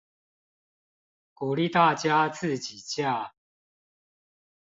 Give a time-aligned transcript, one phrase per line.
[1.35, 3.35] 鼓勵大家自己架